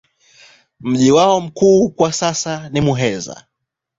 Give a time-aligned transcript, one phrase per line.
[0.79, 3.45] Mji wao mkuu kwa sasa ni Muheza.